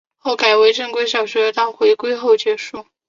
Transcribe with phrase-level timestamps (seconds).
[0.17, 2.87] 后改为正规小学到回归后结束。